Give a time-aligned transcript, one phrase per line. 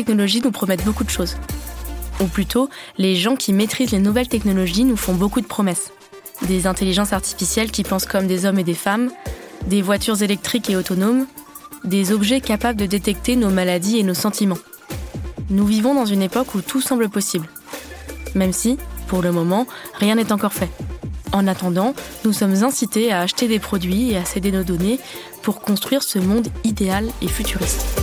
[0.00, 1.36] technologies nous promettent beaucoup de choses.
[2.20, 5.92] Ou plutôt, les gens qui maîtrisent les nouvelles technologies nous font beaucoup de promesses.
[6.42, 9.10] Des intelligences artificielles qui pensent comme des hommes et des femmes,
[9.66, 11.26] des voitures électriques et autonomes,
[11.84, 14.58] des objets capables de détecter nos maladies et nos sentiments.
[15.50, 17.48] Nous vivons dans une époque où tout semble possible.
[18.34, 19.66] Même si, pour le moment,
[19.98, 20.70] rien n'est encore fait.
[21.32, 24.98] En attendant, nous sommes incités à acheter des produits et à céder nos données
[25.42, 27.99] pour construire ce monde idéal et futuriste.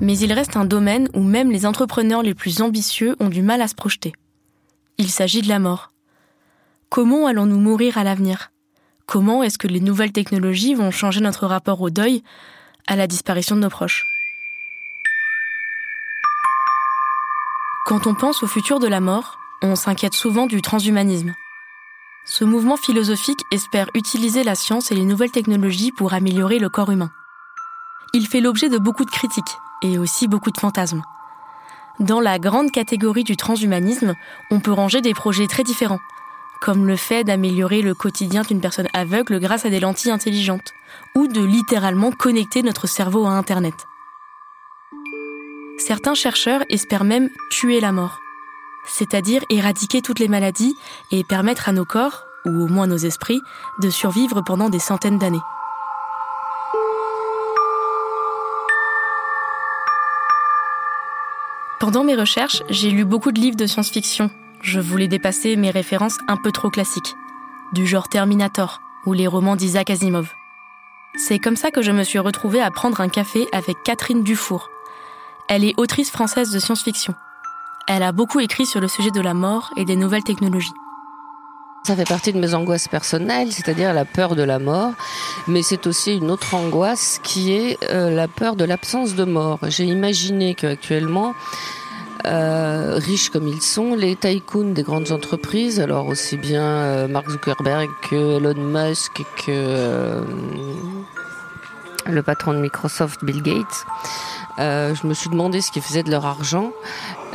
[0.00, 3.62] Mais il reste un domaine où même les entrepreneurs les plus ambitieux ont du mal
[3.62, 4.12] à se projeter.
[4.98, 5.90] Il s'agit de la mort.
[6.90, 8.50] Comment allons-nous mourir à l'avenir?
[9.06, 12.22] Comment est-ce que les nouvelles technologies vont changer notre rapport au deuil,
[12.86, 14.04] à la disparition de nos proches?
[17.86, 21.34] Quand on pense au futur de la mort, on s'inquiète souvent du transhumanisme.
[22.24, 26.90] Ce mouvement philosophique espère utiliser la science et les nouvelles technologies pour améliorer le corps
[26.90, 27.12] humain.
[28.12, 31.02] Il fait l'objet de beaucoup de critiques et aussi beaucoup de fantasmes.
[31.98, 34.14] Dans la grande catégorie du transhumanisme,
[34.50, 36.00] on peut ranger des projets très différents,
[36.60, 40.72] comme le fait d'améliorer le quotidien d'une personne aveugle grâce à des lentilles intelligentes,
[41.14, 43.86] ou de littéralement connecter notre cerveau à Internet.
[45.78, 48.20] Certains chercheurs espèrent même tuer la mort,
[48.86, 50.76] c'est-à-dire éradiquer toutes les maladies
[51.10, 53.40] et permettre à nos corps, ou au moins nos esprits,
[53.80, 55.40] de survivre pendant des centaines d'années.
[61.78, 64.30] Pendant mes recherches, j'ai lu beaucoup de livres de science-fiction.
[64.62, 67.14] Je voulais dépasser mes références un peu trop classiques,
[67.74, 70.32] du genre Terminator ou les romans d'Isaac Asimov.
[71.16, 74.70] C'est comme ça que je me suis retrouvée à prendre un café avec Catherine Dufour.
[75.48, 77.14] Elle est autrice française de science-fiction.
[77.88, 80.72] Elle a beaucoup écrit sur le sujet de la mort et des nouvelles technologies.
[81.86, 84.94] Ça fait partie de mes angoisses personnelles, c'est-à-dire la peur de la mort,
[85.46, 89.60] mais c'est aussi une autre angoisse qui est euh, la peur de l'absence de mort.
[89.68, 91.32] J'ai imaginé qu'actuellement,
[92.26, 97.30] euh, riches comme ils sont, les tycoons des grandes entreprises, alors aussi bien euh, Mark
[97.30, 100.24] Zuckerberg que Elon Musk que
[102.04, 103.86] le patron de Microsoft, Bill Gates,
[104.58, 106.72] je me suis demandé ce qu'ils faisaient de leur argent.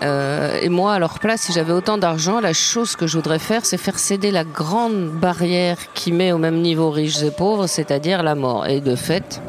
[0.03, 3.39] Euh, et moi, à leur place, si j'avais autant d'argent, la chose que je voudrais
[3.39, 7.67] faire, c'est faire céder la grande barrière qui met au même niveau riches et pauvres,
[7.67, 8.65] c'est-à-dire la mort.
[8.67, 9.41] Et de fait,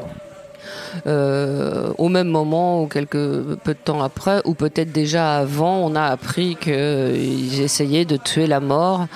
[1.07, 3.17] euh, au même moment ou quelques
[3.65, 8.47] peu de temps après, ou peut-être déjà avant, on a appris qu'ils essayaient de tuer
[8.47, 9.07] la mort.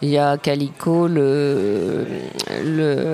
[0.00, 2.06] Il y a Calico, le,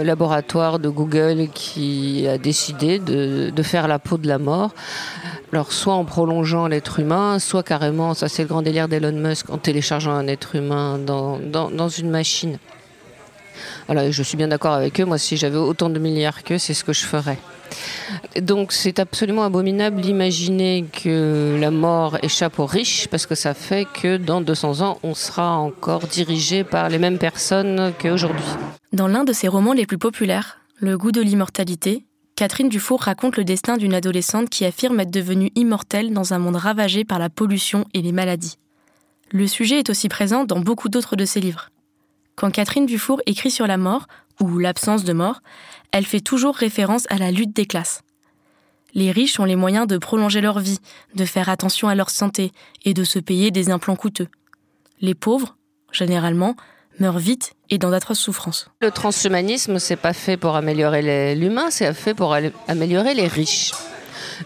[0.04, 4.70] laboratoire de Google, qui a décidé de faire la peau de la mort.
[5.52, 9.50] Alors soit en prolongeant l'être humain, soit carrément, ça c'est le grand délire d'Elon Musk,
[9.50, 12.58] en téléchargeant un être humain dans, une machine.
[13.86, 15.04] Voilà, je suis bien d'accord avec eux.
[15.04, 17.38] Moi, si j'avais autant de milliards qu'eux, c'est ce que je ferais.
[18.40, 23.86] Donc c'est absolument abominable d'imaginer que la mort échappe aux riches parce que ça fait
[23.86, 28.44] que dans 200 ans, on sera encore dirigé par les mêmes personnes qu'aujourd'hui.
[28.92, 32.06] Dans l'un de ses romans les plus populaires, Le goût de l'immortalité,
[32.40, 36.56] Catherine Dufour raconte le destin d'une adolescente qui affirme être devenue immortelle dans un monde
[36.56, 38.56] ravagé par la pollution et les maladies.
[39.30, 41.68] Le sujet est aussi présent dans beaucoup d'autres de ses livres.
[42.36, 44.06] Quand Catherine Dufour écrit sur la mort,
[44.40, 45.42] ou l'absence de mort,
[45.92, 48.00] elle fait toujours référence à la lutte des classes.
[48.94, 50.78] Les riches ont les moyens de prolonger leur vie,
[51.14, 52.52] de faire attention à leur santé
[52.86, 54.28] et de se payer des implants coûteux.
[55.02, 55.58] Les pauvres,
[55.92, 56.56] généralement,
[56.98, 58.70] meurent vite et dans d'atroces souffrances.
[58.80, 62.36] Le transhumanisme, c'est pas fait pour améliorer l'humain, c'est fait pour
[62.68, 63.72] améliorer les riches.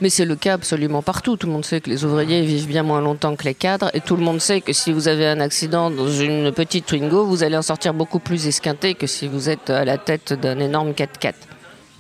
[0.01, 1.37] Mais c'est le cas absolument partout.
[1.37, 4.01] Tout le monde sait que les ouvriers vivent bien moins longtemps que les cadres, et
[4.01, 7.43] tout le monde sait que si vous avez un accident dans une petite Twingo, vous
[7.43, 10.91] allez en sortir beaucoup plus esquinté que si vous êtes à la tête d'un énorme
[10.91, 11.35] 4x4.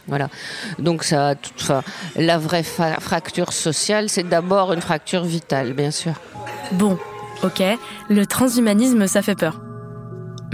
[0.06, 0.28] Voilà.
[0.78, 1.82] Donc ça, enfin,
[2.16, 6.12] la vraie fracture sociale, c'est d'abord une fracture vitale, bien sûr.
[6.72, 6.98] Bon,
[7.42, 7.62] ok,
[8.10, 9.60] le transhumanisme, ça fait peur.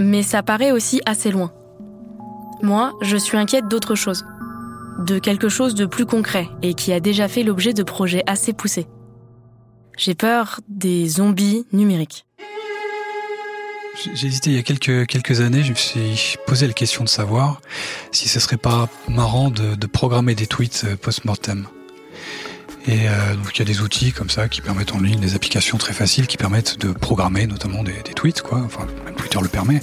[0.01, 1.53] Mais ça paraît aussi assez loin.
[2.63, 4.25] Moi, je suis inquiète d'autre chose.
[4.99, 8.53] De quelque chose de plus concret et qui a déjà fait l'objet de projets assez
[8.53, 8.87] poussés.
[9.97, 12.25] J'ai peur des zombies numériques.
[14.15, 17.61] J'ai hésité il y a quelques, années, je me suis posé la question de savoir
[18.11, 21.67] si ce serait pas marrant de, de programmer des tweets euh, post-mortem.
[22.87, 25.35] Et euh, donc il y a des outils comme ça qui permettent en ligne, des
[25.35, 28.59] applications très faciles qui permettent de programmer notamment des, tweets, quoi.
[28.59, 29.81] Enfin, même Twitter le permet.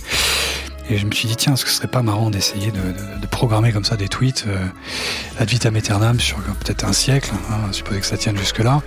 [0.90, 3.26] Et je me suis dit, tiens, que ce serait pas marrant d'essayer de, de, de,
[3.26, 4.66] programmer comme ça des tweets euh,
[5.38, 8.82] ad vitam aeternam sur peut-être un siècle, hein, supposer que ça tienne jusque-là.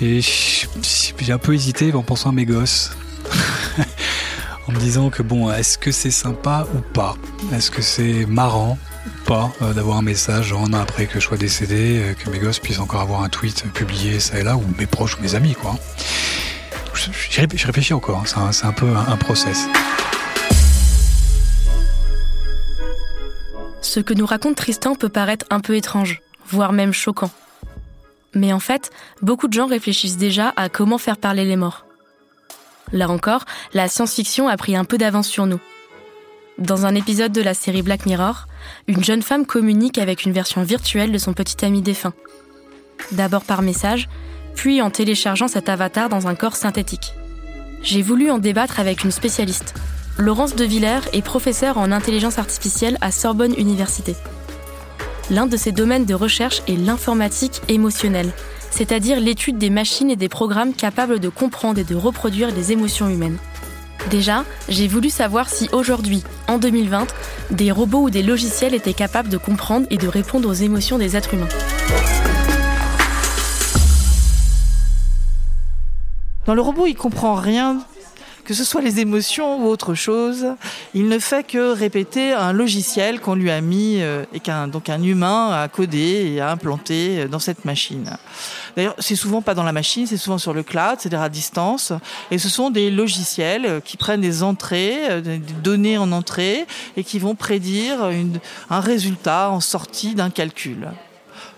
[0.00, 2.92] Et j'ai un peu hésité en pensant à mes gosses.
[4.68, 7.16] en me disant que bon, est-ce que c'est sympa ou pas?
[7.52, 11.24] Est-ce que c'est marrant ou pas euh, d'avoir un message un an après que je
[11.24, 14.56] sois décédé, euh, que mes gosses puissent encore avoir un tweet publié ça et là,
[14.56, 15.76] ou mes proches ou mes amis, quoi.
[16.94, 18.52] Je, réfléchis encore, hein.
[18.52, 19.68] c'est un, peu un process.
[23.82, 27.30] Ce que nous raconte Tristan peut paraître un peu étrange, voire même choquant.
[28.34, 28.90] Mais en fait,
[29.22, 31.85] beaucoup de gens réfléchissent déjà à comment faire parler les morts.
[32.92, 33.44] Là encore,
[33.74, 35.60] la science-fiction a pris un peu d'avance sur nous.
[36.58, 38.46] Dans un épisode de la série Black Mirror,
[38.88, 42.14] une jeune femme communique avec une version virtuelle de son petit ami défunt.
[43.12, 44.08] D'abord par message,
[44.54, 47.12] puis en téléchargeant cet avatar dans un corps synthétique.
[47.82, 49.74] J'ai voulu en débattre avec une spécialiste.
[50.18, 54.16] Laurence De Villers est professeure en intelligence artificielle à Sorbonne Université.
[55.30, 58.32] L'un de ses domaines de recherche est l'informatique émotionnelle,
[58.70, 63.08] c'est-à-dire l'étude des machines et des programmes capables de comprendre et de reproduire les émotions
[63.08, 63.38] humaines.
[64.10, 67.06] Déjà, j'ai voulu savoir si aujourd'hui, en 2020,
[67.50, 71.16] des robots ou des logiciels étaient capables de comprendre et de répondre aux émotions des
[71.16, 71.48] êtres humains.
[76.46, 77.80] Dans le robot, il comprend rien
[78.46, 80.46] que ce soit les émotions ou autre chose,
[80.94, 84.88] il ne fait que répéter un logiciel qu'on lui a mis euh, et qu'un donc
[84.88, 88.16] un humain a codé et a implanté euh, dans cette machine.
[88.76, 91.92] D'ailleurs, c'est souvent pas dans la machine, c'est souvent sur le cloud, c'est-à-dire à distance,
[92.30, 96.66] et ce sont des logiciels euh, qui prennent des entrées, des données en entrée
[96.96, 98.10] et qui vont prédire
[98.70, 100.88] un résultat en sortie d'un calcul.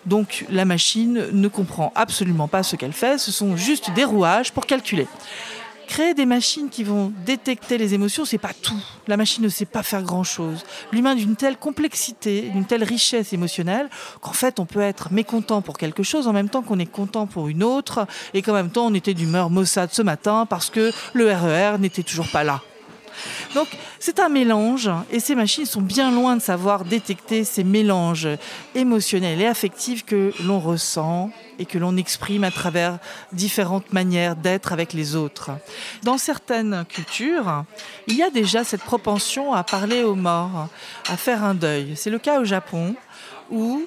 [0.06, 4.52] Donc la machine ne comprend absolument pas ce qu'elle fait, ce sont juste des rouages
[4.52, 5.06] pour calculer
[5.88, 8.81] créer des machines qui vont détecter les émotions, c'est pas tout.
[9.08, 10.64] La machine ne sait pas faire grand chose.
[10.93, 13.88] L'humain d'une telle complexité, d'une telle richesse émotionnelle,
[14.20, 17.26] qu'en fait, on peut être mécontent pour quelque chose en même temps qu'on est content
[17.26, 20.93] pour une autre, et qu'en même temps, on était d'humeur maussade ce matin parce que
[21.14, 22.61] le RER e n'était toujours pas là.
[23.55, 23.69] Donc
[23.99, 28.29] c'est un mélange et ces machines sont bien loin de savoir détecter ces mélanges
[28.75, 32.99] émotionnels et affectifs que l'on ressent et que l'on exprime à travers
[33.32, 35.50] différentes manières d'être avec les autres.
[36.03, 37.65] Dans certaines cultures,
[38.06, 40.69] il y a déjà cette propension à parler aux morts,
[41.09, 41.94] à faire un deuil.
[41.97, 42.94] C'est le cas au Japon
[43.50, 43.87] où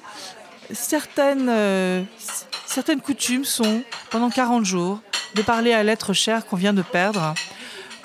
[0.72, 2.02] certaines, euh,
[3.02, 5.00] coutumes sont, pendant 40 jours,
[5.34, 7.34] de parler à l'être cher qu'on vient de perdre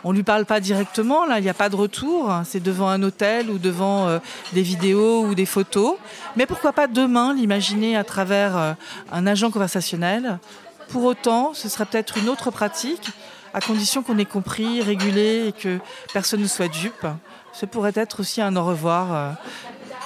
[0.08, 2.32] on lui parle pas directement, là, il n'y a pas de retour.
[2.46, 4.20] C'est devant un hôtel ou devant euh,
[4.54, 5.96] des vidéos ou des photos.
[6.38, 8.74] Mais pourquoi pas demain l'imaginer à travers euh,
[9.12, 10.40] un agent conversationnel?
[10.88, 13.10] Pour autant, ce serait peut-être une autre pratique,
[13.54, 15.78] à condition qu'on ait compris, régulé et que
[16.14, 17.06] personne ne soit dupe.
[17.52, 19.32] Ce pourrait être aussi un au revoir euh,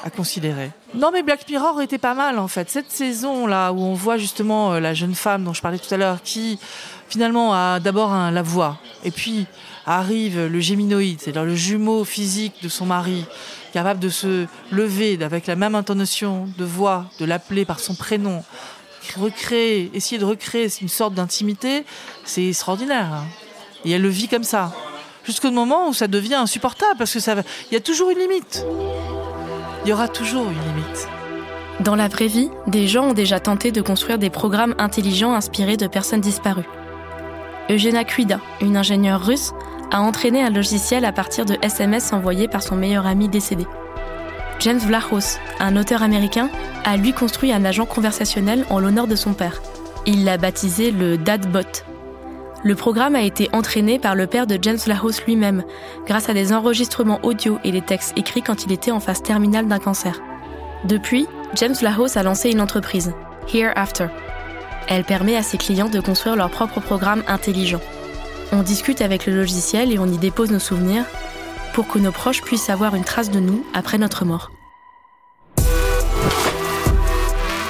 [0.03, 0.71] à considérer.
[0.95, 2.71] Non mais Black Mirror était pas mal en fait.
[2.71, 5.97] Cette saison là où on voit justement la jeune femme dont je parlais tout à
[5.97, 6.59] l'heure qui
[7.07, 9.45] finalement a d'abord la voix et puis
[9.85, 13.25] arrive le géminoïde, c'est-à-dire le jumeau physique de son mari,
[13.73, 18.43] capable de se lever avec la même intonation de voix, de l'appeler par son prénom,
[19.17, 21.85] recréer, essayer de recréer une sorte d'intimité,
[22.23, 23.13] c'est extraordinaire.
[23.13, 23.25] Hein.
[23.85, 24.73] Et elle le vit comme ça.
[25.23, 27.35] Jusqu'au moment où ça devient insupportable, parce que ça,
[27.69, 28.65] il y a toujours une limite.
[29.83, 31.07] Il y aura toujours une limite.
[31.79, 35.77] Dans la vraie vie, des gens ont déjà tenté de construire des programmes intelligents inspirés
[35.77, 36.67] de personnes disparues.
[37.69, 39.53] Eugenia Kuida, une ingénieure russe,
[39.91, 43.67] a entraîné un logiciel à partir de SMS envoyés par son meilleur ami décédé.
[44.59, 46.49] James Vlahos, un auteur américain,
[46.85, 49.61] a lui construit un agent conversationnel en l'honneur de son père.
[50.05, 51.83] Il l'a baptisé le Dadbot.
[52.63, 55.63] Le programme a été entraîné par le père de James Vlahos lui-même,
[56.05, 59.67] grâce à des enregistrements audio et des textes écrits quand il était en phase terminale
[59.67, 60.21] d'un cancer.
[60.83, 63.13] Depuis, James Vlahos a lancé une entreprise,
[63.51, 64.07] Hereafter.
[64.87, 67.81] Elle permet à ses clients de construire leur propre programme intelligent.
[68.53, 71.05] On discute avec le logiciel et on y dépose nos souvenirs
[71.73, 74.51] pour que nos proches puissent avoir une trace de nous après notre mort.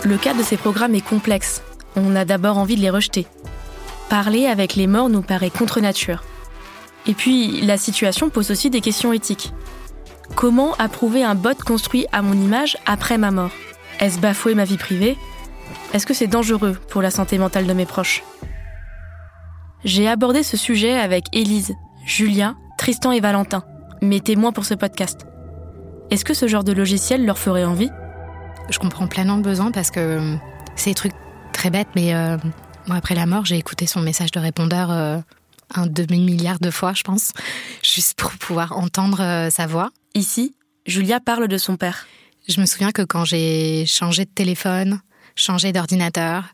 [0.03, 1.61] Le cas de ces programmes est complexe.
[1.95, 3.27] On a d'abord envie de les rejeter.
[4.09, 6.23] Parler avec les morts nous paraît contre nature.
[7.05, 9.53] Et puis, la situation pose aussi des questions éthiques.
[10.35, 13.51] Comment approuver un bot construit à mon image après ma mort?
[13.99, 15.17] Est-ce bafouer ma vie privée?
[15.93, 18.23] Est-ce que c'est dangereux pour la santé mentale de mes proches?
[19.83, 21.73] J'ai abordé ce sujet avec Élise,
[22.05, 23.63] Julia, Tristan et Valentin,
[24.03, 25.25] mes témoins pour ce podcast.
[26.11, 27.89] Est-ce que ce genre de logiciel leur ferait envie?
[28.69, 30.35] Je comprends pleinement le besoin parce que
[30.75, 31.15] c'est des trucs
[31.51, 32.37] très bêtes, mais euh,
[32.87, 35.17] moi, après la mort, j'ai écouté son message de répondeur euh,
[35.73, 37.33] un demi-milliard de fois, je pense,
[37.83, 39.89] juste pour pouvoir entendre euh, sa voix.
[40.13, 40.53] Ici,
[40.85, 42.05] Julia parle de son père.
[42.47, 45.01] Je me souviens que quand j'ai changé de téléphone,
[45.35, 46.53] changé d'ordinateur,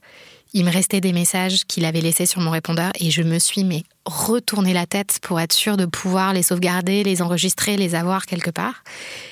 [0.58, 3.64] il me restait des messages qu'il avait laissés sur mon répondeur et je me suis
[3.64, 8.26] mais retourné la tête pour être sûre de pouvoir les sauvegarder, les enregistrer, les avoir
[8.26, 8.84] quelque part.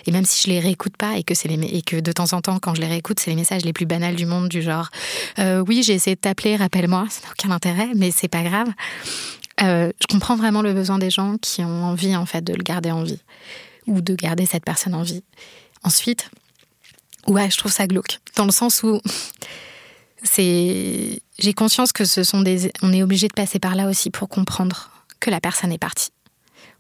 [0.05, 2.41] Et même si je les réécoute pas et que les et que de temps en
[2.41, 4.89] temps quand je les réécoute, c'est les messages les plus banals du monde du genre
[5.39, 8.67] euh, oui j'ai essayé de t'appeler, rappelle-moi, ça n'a aucun intérêt, mais c'est pas grave.
[9.63, 12.62] Euh, je comprends vraiment le besoin des gens qui ont envie en fait de le
[12.62, 13.22] garder en vie
[13.88, 15.24] ou de garder cette personne en vie.
[15.82, 16.29] Ensuite,
[17.25, 19.01] ouais, je trouve ça glauque dans le sens où
[20.25, 24.10] c'est j'ai conscience que ce sont des on est obligé de passer par là aussi
[24.10, 24.89] pour comprendre
[25.20, 26.10] que la personne est partie.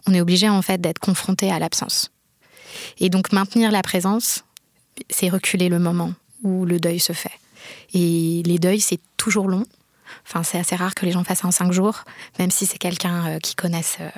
[0.07, 2.11] On est obligé en fait d'être confronté à l'absence.
[2.99, 4.43] Et donc maintenir la présence,
[5.09, 7.31] c'est reculer le moment où le deuil se fait.
[7.93, 9.65] Et les deuils, c'est toujours long.
[10.27, 12.03] Enfin, c'est assez rare que les gens fassent en cinq jours,
[12.39, 14.09] même si c'est quelqu'un euh, qui connaissent euh,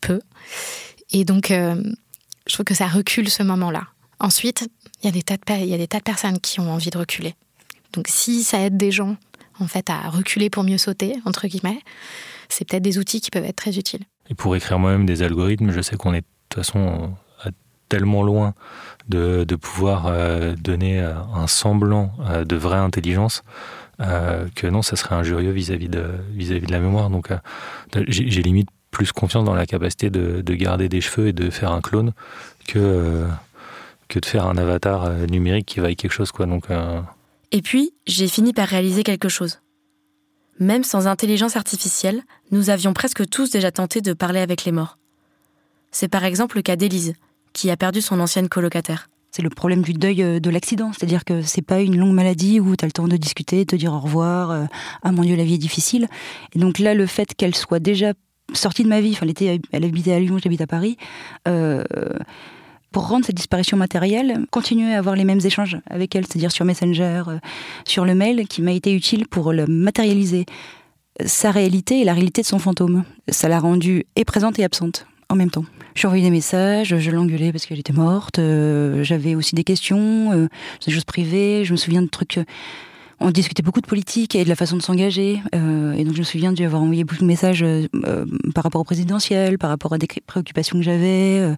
[0.00, 0.20] peu.
[1.10, 1.82] Et donc, euh,
[2.46, 3.86] je trouve que ça recule ce moment-là.
[4.20, 4.68] Ensuite,
[5.02, 5.36] il y a des tas
[5.98, 7.34] de personnes qui ont envie de reculer.
[7.92, 9.16] Donc, si ça aide des gens,
[9.60, 11.80] en fait, à reculer pour mieux sauter, entre guillemets,
[12.48, 14.04] c'est peut-être des outils qui peuvent être très utiles.
[14.30, 17.14] Et pour écrire moi-même des algorithmes, je sais qu'on est de toute façon
[17.88, 18.52] tellement loin
[19.08, 20.12] de, pouvoir
[20.58, 22.12] donner un semblant
[22.44, 23.42] de vraie intelligence
[24.00, 27.10] euh, que non, ça serait injurieux vis-à-vis de, vis-à-vis de la mémoire.
[27.10, 27.38] Donc, euh,
[28.06, 31.72] j'ai, limite plus confiance dans la capacité de, de, garder des cheveux et de faire
[31.72, 32.12] un clone
[32.68, 33.26] que, euh,
[34.08, 36.30] que de faire un avatar numérique qui vaille quelque chose.
[36.30, 36.46] Quoi.
[36.46, 36.66] Donc,
[37.52, 39.60] Et puis, j'ai fini par réaliser quelque chose.
[40.60, 44.98] Même sans intelligence artificielle, nous avions presque tous déjà tenté de parler avec les morts.
[45.90, 47.14] C'est par exemple le cas d'Élise,
[47.52, 49.08] qui a perdu son ancienne colocataire.
[49.30, 52.60] C'est le problème du deuil euh, de l'accident, c'est-à-dire que c'est pas une longue maladie
[52.60, 54.64] où tu as le temps de discuter, te dire au revoir, euh,
[55.02, 56.08] ah mon dieu la vie est difficile.
[56.54, 58.14] Et donc là le fait qu'elle soit déjà
[58.54, 60.96] sortie de ma vie, enfin elle, était, elle habitait à Lyon, j'habite à Paris,
[61.46, 61.84] euh,
[62.92, 66.64] pour rendre cette disparition matérielle, continuer à avoir les mêmes échanges avec elle, c'est-à-dire sur
[66.64, 67.22] Messenger,
[67.86, 70.46] sur le mail, qui m'a été utile pour le matérialiser
[71.24, 73.04] sa réalité et la réalité de son fantôme.
[73.28, 75.64] Ça l'a rendue et présente et absente en même temps.
[75.94, 79.64] Je lui envoyé des messages, je l'engueulais parce qu'elle était morte, euh, j'avais aussi des
[79.64, 80.48] questions, euh,
[80.86, 82.40] des choses privées, je me souviens de trucs...
[83.20, 85.40] Euh, on discutait beaucoup de politique et de la façon de s'engager.
[85.52, 87.64] et donc je me souviens d'y avoir envoyé beaucoup de messages
[88.54, 91.54] par rapport au présidentiel, par rapport à des préoccupations que j'avais.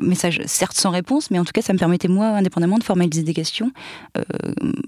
[0.00, 3.22] messages certes sans réponse, mais en tout cas ça me permettait moi, indépendamment, de formaliser
[3.22, 3.72] des questions.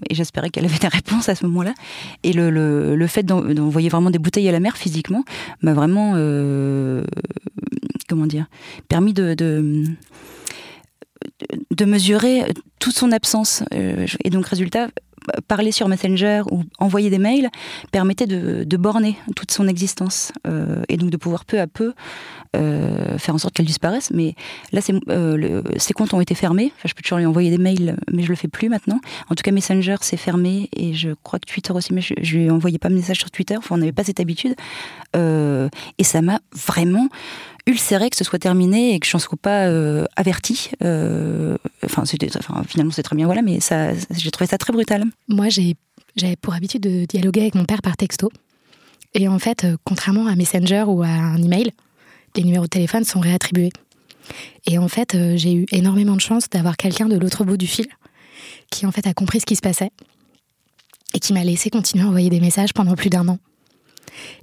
[0.09, 1.73] et j'espérais qu'elle avait des réponses à ce moment-là.
[2.23, 5.23] Et le, le, le fait d'envoyer vraiment des bouteilles à la mer physiquement
[5.61, 6.15] m'a vraiment
[8.11, 8.47] comment dire,
[8.89, 9.85] permis de, de,
[11.85, 12.43] mesurer
[12.79, 13.63] toute son absence.
[13.73, 14.89] Euh, et donc, résultat,
[15.47, 17.49] parler sur Messenger ou envoyer des mails
[17.91, 21.93] permettait de, borner toute son existence euh, et donc de pouvoir peu à peu
[22.55, 24.11] euh, faire en sorte qu'elle disparaisse.
[24.11, 24.33] Mais
[24.71, 26.73] là, euh, ses comptes ont été fermés.
[26.75, 28.99] Enfin, je peux toujours lui envoyer des mails, mais je le fais plus maintenant.
[29.29, 32.37] En tout cas, Messenger c'est fermé et je crois que Twitter aussi, mais je, je
[32.37, 33.57] lui envoyais pas de message sur Twitter.
[33.57, 34.55] Enfin, on n'avait pas cette habitude
[35.13, 37.09] et ça m'a vraiment
[37.67, 40.71] ulcéré que ce soit terminé et que je n'en sois pas euh, avertie.
[40.83, 42.03] Euh, enfin,
[42.67, 43.59] finalement, c'est très bien, voilà, mais
[44.11, 45.03] j'ai trouvé ça très brutal.
[45.27, 48.31] Moi, j'avais pour habitude de dialoguer avec mon père par texto.
[49.13, 51.71] Et en fait, euh, contrairement à Messenger ou à un email,
[52.35, 53.71] les numéros de téléphone sont réattribués.
[54.65, 57.87] Et en fait, j'ai eu énormément de chance d'avoir quelqu'un de l'autre bout du fil
[58.69, 59.91] qui en fait a compris ce qui se passait
[61.13, 63.39] et qui m'a laissé continuer à envoyer des messages pendant plus d'un an.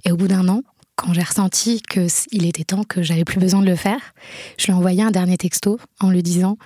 [0.05, 0.61] Et au bout d'un an,
[0.99, 3.99] quand j'ai ressenti qu'il était temps que j'avais plus besoin de le faire,
[4.57, 6.57] je lui ai envoyé un dernier texto en lui disant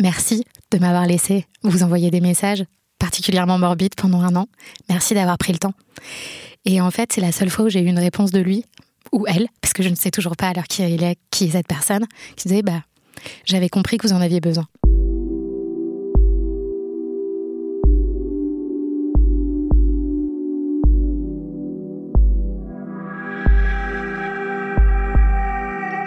[0.00, 2.64] Merci de m'avoir laissé vous envoyer des messages
[2.98, 4.46] particulièrement morbides pendant un an.
[4.88, 5.74] Merci d'avoir pris le temps.
[6.64, 8.64] Et en fait, c'est la seule fois où j'ai eu une réponse de lui
[9.12, 11.68] ou elle, parce que je ne sais toujours pas alors qui est, qui est cette
[11.68, 12.82] personne, qui disait bah,
[13.44, 14.66] J'avais compris que vous en aviez besoin.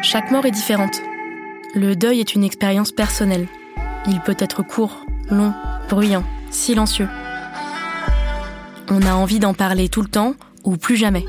[0.02, 1.02] Chaque mort est différente.
[1.76, 3.48] Le deuil est une expérience personnelle.
[4.08, 5.54] Il peut être court, long,
[5.90, 7.10] bruyant, silencieux.
[8.90, 11.26] On a envie d'en parler tout le temps ou plus jamais.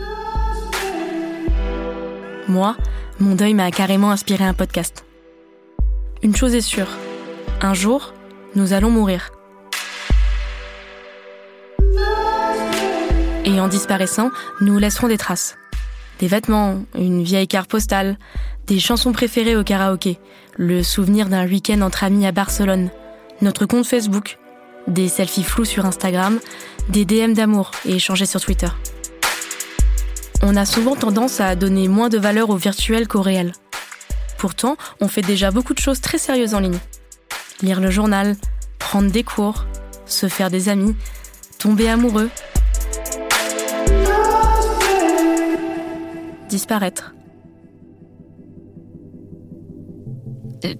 [2.47, 2.77] Moi,
[3.19, 5.05] mon deuil m'a carrément inspiré un podcast.
[6.23, 6.89] Une chose est sûre,
[7.61, 8.15] un jour,
[8.55, 9.31] nous allons mourir.
[13.45, 15.57] Et en disparaissant, nous laisserons des traces.
[16.19, 18.19] Des vêtements, une vieille carte postale,
[18.67, 20.19] des chansons préférées au karaoké,
[20.57, 22.91] le souvenir d'un week-end entre amis à Barcelone,
[23.41, 24.39] notre compte Facebook,
[24.89, 26.41] des selfies flous sur Instagram,
[26.89, 28.69] des DM d'amour et échangés sur Twitter.
[30.43, 33.53] On a souvent tendance à donner moins de valeur au virtuel qu'au réel.
[34.39, 36.79] Pourtant, on fait déjà beaucoup de choses très sérieuses en ligne.
[37.63, 38.37] Lire le journal,
[38.79, 39.67] prendre des cours,
[40.07, 40.97] se faire des amis,
[41.59, 42.31] tomber amoureux,
[46.59, 47.15] disparaître.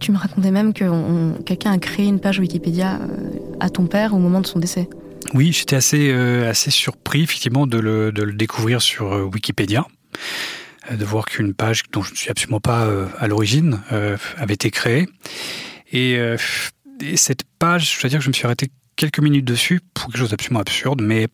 [0.01, 4.13] Tu me racontais même que quelqu'un a créé une page Wikipédia euh, à ton père
[4.13, 4.89] au moment de son décès.
[5.35, 9.87] Oui, j'étais assez, euh, assez surpris effectivement de le, de le découvrir sur euh, Wikipédia,
[10.91, 13.81] de voir qu'une page dont je ne suis absolument pas à l'origine
[14.39, 15.07] avait été créée.
[15.93, 19.81] Et, et, cette page, je dois dire que je me suis arrêté quelques minutes dessus
[19.93, 21.29] pour quelque chose d'absolument absurde, mais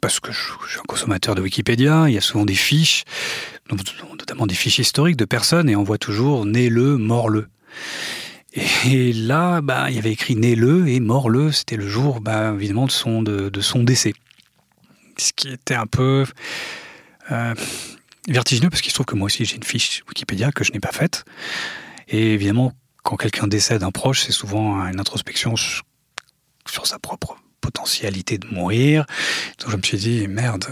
[0.00, 3.04] parce que je, suis un consommateur de Wikipédia, il y a souvent des fiches,
[3.70, 7.48] notamment des fiches historiques de personnes, et on voit toujours né le, mort le.
[8.86, 12.86] Et là, bah, il y avait écrit né-le et mort-le, c'était le jour, bah, évidemment,
[12.86, 14.14] de son, de, son décès.
[15.18, 16.24] Ce qui était un peu
[17.30, 17.54] euh,
[18.28, 20.80] vertigineux, parce qu'il se trouve que moi aussi, j'ai une fiche Wikipédia que je n'ai
[20.80, 21.24] pas faite.
[22.08, 28.38] Et évidemment, quand quelqu'un décède un proche, c'est souvent une introspection sur sa propre potentialité
[28.38, 29.06] de mourir.
[29.58, 30.66] Donc je me suis dit, merde,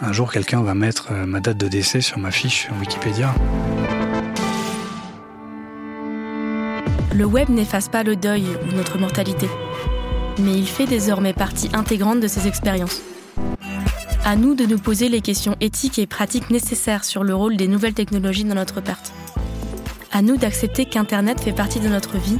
[0.00, 3.34] un jour quelqu'un va mettre euh, ma date de décès sur ma fiche Wikipédia.
[7.14, 9.46] Le web n'efface pas le deuil ou notre mortalité,
[10.38, 13.02] mais il fait désormais partie intégrante de ces expériences.
[14.24, 17.68] À nous de nous poser les questions éthiques et pratiques nécessaires sur le rôle des
[17.68, 19.12] nouvelles technologies dans notre perte.
[20.12, 22.38] À nous d'accepter qu'Internet fait partie de notre vie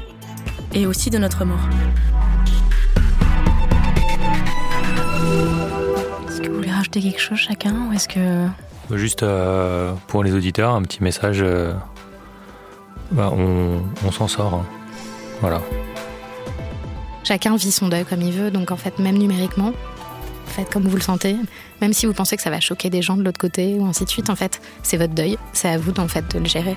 [0.72, 1.68] et aussi de notre mort.
[6.76, 8.46] Rajouter quelque chose chacun ou est-ce que...
[8.92, 11.72] Juste euh, pour les auditeurs, un petit message euh,
[13.10, 14.54] bah, on, s'en sort.
[14.54, 14.66] Hein.
[15.40, 15.60] Voilà.
[17.24, 19.72] Chacun vit son deuil comme il veut, donc en fait, même numériquement,
[20.46, 21.36] faites comme vous le sentez.
[21.80, 24.04] Même si vous pensez que ça va choquer des gens de l'autre côté ou ainsi
[24.04, 25.36] de suite, en fait, c'est votre deuil.
[25.52, 26.76] C'est à vous en fait de le gérer.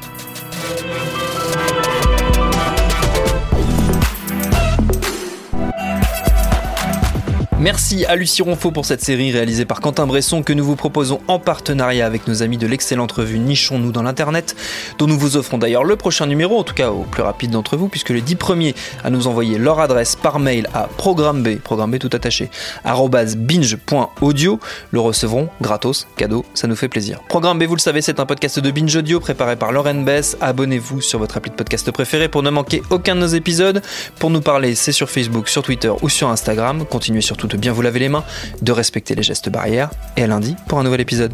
[7.60, 11.20] Merci à Lucie Ronfaux pour cette série réalisée par Quentin Bresson que nous vous proposons
[11.28, 14.56] en partenariat avec nos amis de l'excellente revue Nichons-nous dans l'Internet,
[14.98, 17.76] dont nous vous offrons d'ailleurs le prochain numéro, en tout cas au plus rapide d'entre
[17.76, 21.58] vous, puisque les 10 premiers à nous envoyer leur adresse par mail à programme B,
[21.58, 22.50] programme B tout attaché,
[22.86, 24.60] binge.audio,
[24.92, 27.20] le recevront gratos, cadeau, ça nous fait plaisir.
[27.28, 30.38] Programme B, vous le savez, c'est un podcast de Binge Audio préparé par Lauren Bess.
[30.40, 33.82] Abonnez-vous sur votre appli de podcast préféré pour ne manquer aucun de nos épisodes.
[34.18, 36.86] Pour nous parler, c'est sur Facebook, sur Twitter ou sur Instagram.
[36.86, 38.24] Continuez surtout de bien vous laver les mains,
[38.62, 41.34] de respecter les gestes barrières, et à lundi pour un nouvel épisode.